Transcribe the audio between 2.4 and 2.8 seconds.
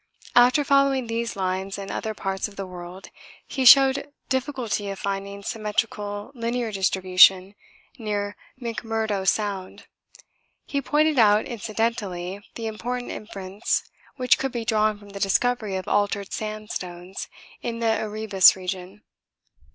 of the